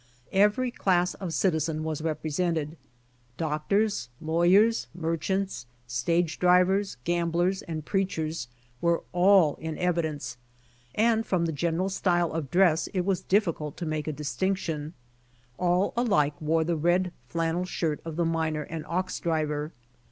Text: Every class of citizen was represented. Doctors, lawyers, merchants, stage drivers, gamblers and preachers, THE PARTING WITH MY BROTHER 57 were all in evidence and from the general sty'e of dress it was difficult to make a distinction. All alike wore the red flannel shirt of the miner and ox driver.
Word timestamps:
Every 0.33 0.71
class 0.71 1.13
of 1.13 1.31
citizen 1.31 1.83
was 1.83 2.01
represented. 2.01 2.75
Doctors, 3.37 4.09
lawyers, 4.19 4.87
merchants, 4.95 5.67
stage 5.85 6.39
drivers, 6.39 6.97
gamblers 7.03 7.61
and 7.61 7.85
preachers, 7.85 8.47
THE 8.81 8.87
PARTING 8.87 8.93
WITH 8.93 8.93
MY 8.93 8.95
BROTHER 8.95 9.51
57 9.51 9.63
were 9.69 9.69
all 9.69 9.69
in 9.69 9.77
evidence 9.77 10.37
and 10.95 11.23
from 11.23 11.45
the 11.45 11.51
general 11.51 11.89
sty'e 11.89 12.31
of 12.31 12.49
dress 12.49 12.87
it 12.95 13.05
was 13.05 13.21
difficult 13.21 13.77
to 13.77 13.85
make 13.85 14.07
a 14.07 14.11
distinction. 14.11 14.95
All 15.59 15.93
alike 15.95 16.33
wore 16.41 16.63
the 16.63 16.75
red 16.75 17.13
flannel 17.27 17.65
shirt 17.65 18.01
of 18.03 18.15
the 18.15 18.25
miner 18.25 18.63
and 18.63 18.83
ox 18.87 19.19
driver. 19.19 19.71